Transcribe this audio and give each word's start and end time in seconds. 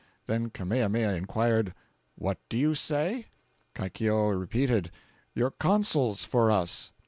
Then 0.25 0.49
Kamehameha 0.49 1.13
inquired, 1.15 1.75
'What 2.15 2.39
do 2.49 2.57
you 2.57 2.73
say?' 2.73 3.27
Kaikioewa 3.75 4.33
repeated, 4.35 4.89
'Your 5.35 5.51
counsels 5.51 6.23
for 6.23 6.49
us. 6.49 6.91